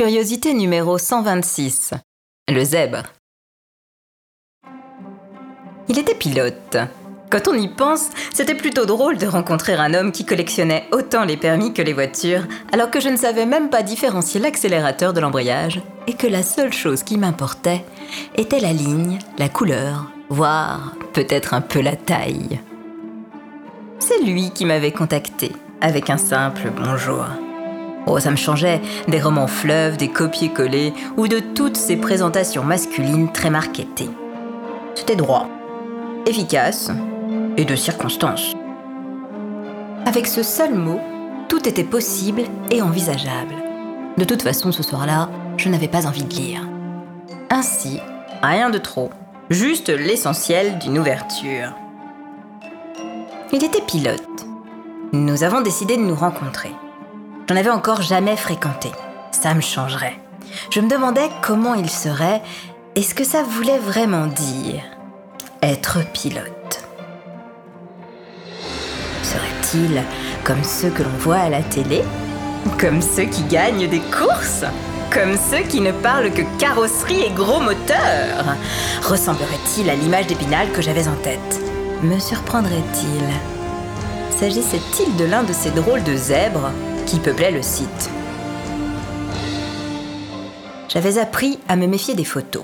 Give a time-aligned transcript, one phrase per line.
[0.00, 1.90] Curiosité numéro 126.
[2.50, 3.02] Le zèbre.
[5.90, 6.78] Il était pilote.
[7.30, 11.36] Quand on y pense, c'était plutôt drôle de rencontrer un homme qui collectionnait autant les
[11.36, 15.82] permis que les voitures, alors que je ne savais même pas différencier l'accélérateur de l'embrayage,
[16.06, 17.84] et que la seule chose qui m'importait
[18.36, 22.58] était la ligne, la couleur, voire peut-être un peu la taille.
[23.98, 27.26] C'est lui qui m'avait contacté, avec un simple bonjour.
[28.06, 33.30] Oh, ça me changeait des romans fleuves, des copier-coller ou de toutes ces présentations masculines
[33.32, 34.10] très marketées.
[34.94, 35.48] C'était droit,
[36.26, 36.90] efficace
[37.56, 38.54] et de circonstance.
[40.06, 41.00] Avec ce seul mot,
[41.48, 43.54] tout était possible et envisageable.
[44.16, 46.66] De toute façon, ce soir-là, je n'avais pas envie de lire.
[47.50, 48.00] Ainsi,
[48.42, 49.10] rien de trop,
[49.50, 51.74] juste l'essentiel d'une ouverture.
[53.52, 54.46] Il était pilote.
[55.12, 56.70] Nous avons décidé de nous rencontrer.
[57.50, 58.92] J'en avais encore jamais fréquenté.
[59.32, 60.16] Ça me changerait.
[60.70, 62.42] Je me demandais comment il serait
[62.94, 64.84] et ce que ça voulait vraiment dire.
[65.60, 66.84] Être pilote?
[69.24, 70.00] Serait-il
[70.44, 72.04] comme ceux que l'on voit à la télé?
[72.78, 74.64] Comme ceux qui gagnent des courses?
[75.12, 78.44] Comme ceux qui ne parlent que carrosserie et gros moteur?
[79.02, 81.60] Ressemblerait-il à l'image d'Épinal que j'avais en tête?
[82.04, 83.24] Me surprendrait-il?
[84.38, 86.70] S'agissait-il de l'un de ces drôles de zèbres
[87.10, 88.08] qui peuplait le site.
[90.88, 92.62] J'avais appris à me méfier des photos.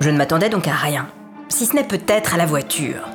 [0.00, 1.08] Je ne m'attendais donc à rien,
[1.48, 3.08] si ce n'est peut-être à la voiture.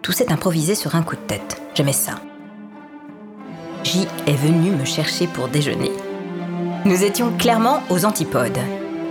[0.00, 1.60] Tout s'est improvisé sur un coup de tête.
[1.74, 2.12] J'aimais ça.
[3.82, 5.92] J est venu me chercher pour déjeuner.
[6.86, 8.60] Nous étions clairement aux antipodes.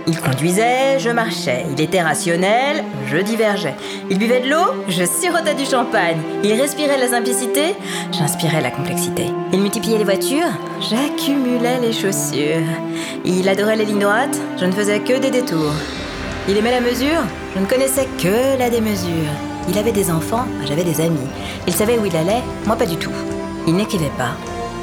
[0.06, 1.64] Il conduisait, je marchais.
[1.72, 3.74] Il était rationnel, je divergeais.
[4.10, 6.18] Il buvait de l'eau, je sirotais du champagne.
[6.42, 7.74] Il respirait la simplicité,
[8.12, 9.26] j'inspirais la complexité.
[9.52, 12.68] Il multipliait les voitures, j'accumulais les chaussures.
[13.24, 15.72] Il adorait les lignes droites, je ne faisais que des détours.
[16.48, 17.22] Il aimait la mesure,
[17.54, 19.32] je ne connaissais que la démesure.
[19.70, 21.30] Il avait des enfants, j'avais des amis.
[21.66, 23.12] Il savait où il allait, moi pas du tout.
[23.66, 24.32] Il n'écrivait pas,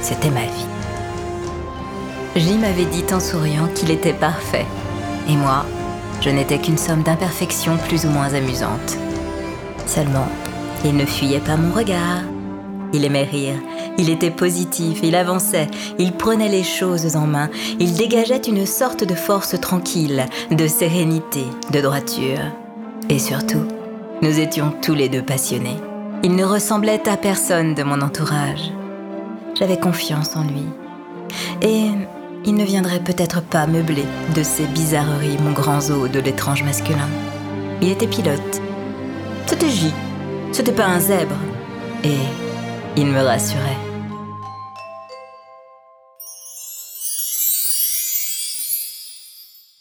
[0.01, 0.65] c'était ma vie.
[2.35, 4.65] J m'avait dit en souriant qu'il était parfait.
[5.29, 5.65] Et moi,
[6.21, 8.97] je n'étais qu'une somme d'imperfections plus ou moins amusantes.
[9.85, 10.27] Seulement,
[10.85, 12.23] il ne fuyait pas mon regard.
[12.93, 13.55] Il aimait rire,
[13.97, 15.67] il était positif, il avançait,
[15.97, 17.49] il prenait les choses en main,
[17.79, 22.39] il dégageait une sorte de force tranquille, de sérénité, de droiture.
[23.09, 23.65] Et surtout,
[24.21, 25.77] nous étions tous les deux passionnés.
[26.23, 28.71] Il ne ressemblait à personne de mon entourage.
[29.55, 30.65] J'avais confiance en lui.
[31.61, 31.91] Et
[32.45, 37.09] il ne viendrait peut-être pas meubler de ces bizarreries mon grand zoo de l'étrange masculin.
[37.81, 38.61] Il était pilote.
[39.45, 39.91] C'était J.
[40.51, 41.35] C'était pas un zèbre.
[42.03, 42.17] Et
[42.97, 43.77] il me rassurait.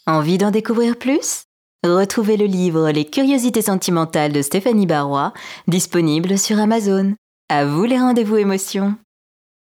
[0.07, 1.45] Envie d'en découvrir plus?
[1.83, 5.33] Retrouvez le livre Les curiosités sentimentales de Stéphanie Barrois,
[5.67, 7.15] disponible sur Amazon.
[7.49, 8.95] À vous les rendez-vous émotions